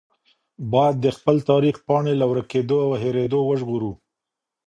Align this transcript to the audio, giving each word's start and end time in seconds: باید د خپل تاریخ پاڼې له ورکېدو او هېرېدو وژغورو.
باید 0.71 0.95
د 1.01 1.07
خپل 1.17 1.35
تاریخ 1.49 1.75
پاڼې 1.87 2.13
له 2.21 2.25
ورکېدو 2.31 2.77
او 2.85 2.91
هېرېدو 3.03 3.39
وژغورو. 3.45 3.91